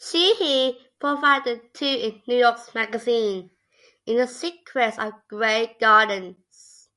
[0.00, 3.50] Sheehy profiled the two in "New York Magazine"
[4.06, 6.88] in "the Secret of Grey Gardens".